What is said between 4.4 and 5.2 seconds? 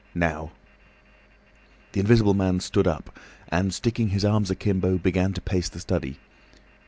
akimbo